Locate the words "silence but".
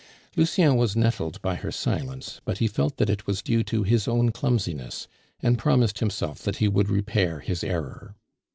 1.71-2.57